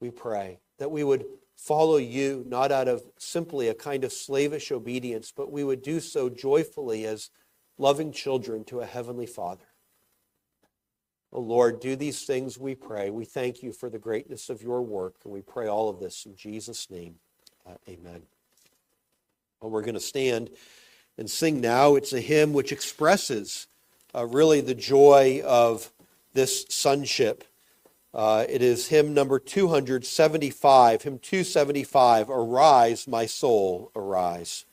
[0.00, 1.24] We pray that we would
[1.56, 6.00] follow you not out of simply a kind of slavish obedience, but we would do
[6.00, 7.30] so joyfully as
[7.78, 9.66] loving children to a heavenly Father.
[11.32, 13.10] Oh Lord, do these things, we pray.
[13.10, 16.24] We thank you for the greatness of your work, and we pray all of this
[16.24, 17.16] in Jesus' name.
[17.66, 18.22] Uh, amen.
[19.60, 20.50] Well, we're going to stand
[21.16, 21.94] and sing now.
[21.94, 23.66] It's a hymn which expresses
[24.14, 25.90] uh, really the joy of
[26.34, 27.44] this sonship.
[28.14, 34.64] Uh, it is hymn number 275, hymn 275, Arise, my soul, arise.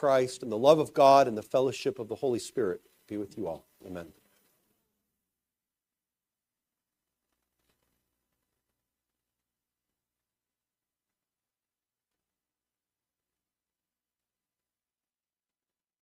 [0.00, 3.36] Christ and the love of God and the fellowship of the Holy Spirit be with
[3.36, 3.66] you all.